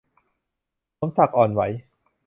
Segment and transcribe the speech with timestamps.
[0.99, 1.61] สมศักดิ์ อ่อนไหว